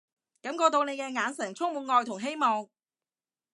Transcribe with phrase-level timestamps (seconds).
[0.41, 2.67] 感覺到你嘅眼神充滿愛同希望